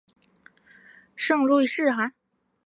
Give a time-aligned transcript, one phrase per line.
[1.15, 2.13] 圣路易士哈！